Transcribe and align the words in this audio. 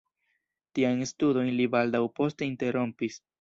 Tiajn 0.79 1.03
studojn 1.09 1.51
li 1.59 1.67
baldaŭ 1.77 2.03
poste 2.21 2.49
interrompis. 2.55 3.21